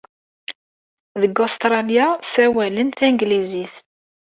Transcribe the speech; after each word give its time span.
Deg 1.21 1.35
Ustṛalya, 1.45 2.05
ssawalen 2.19 2.89
tanglizit. 2.97 3.75